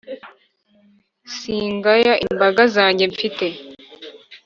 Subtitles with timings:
[1.37, 3.47] singaya imbaga zange mfite